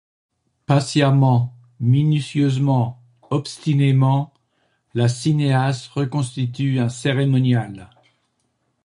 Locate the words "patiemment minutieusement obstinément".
0.65-4.33